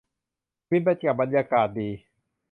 [0.67, 1.89] ฟินไปกับบรรยากาศดี